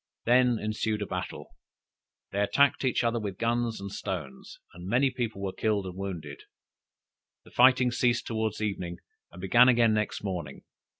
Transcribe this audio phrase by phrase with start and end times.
[0.25, 1.51] Then ensued a battle;
[2.31, 6.39] they attacked each other with guns and stones, and many people were killed and wounded.
[7.45, 8.97] The fighting ceased towards evening,
[9.31, 10.63] and began again next morning.